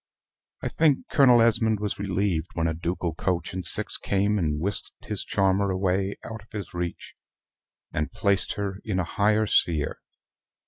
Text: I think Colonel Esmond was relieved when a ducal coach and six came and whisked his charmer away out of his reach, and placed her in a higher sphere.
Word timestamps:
I 0.63 0.67
think 0.69 1.07
Colonel 1.11 1.43
Esmond 1.43 1.79
was 1.79 1.99
relieved 1.99 2.47
when 2.55 2.65
a 2.67 2.73
ducal 2.73 3.13
coach 3.13 3.53
and 3.53 3.63
six 3.63 3.97
came 3.97 4.39
and 4.39 4.59
whisked 4.59 5.05
his 5.05 5.23
charmer 5.23 5.69
away 5.69 6.17
out 6.23 6.41
of 6.41 6.51
his 6.51 6.73
reach, 6.73 7.13
and 7.93 8.11
placed 8.11 8.53
her 8.53 8.79
in 8.83 8.99
a 8.99 9.03
higher 9.03 9.45
sphere. 9.45 9.99